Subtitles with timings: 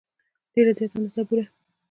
[0.53, 1.45] ډېره زیاته اندازه بوره.